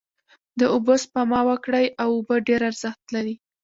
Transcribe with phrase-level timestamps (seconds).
[0.59, 3.35] داوبوسپما وکړی او اوبه ډیر ارښت لری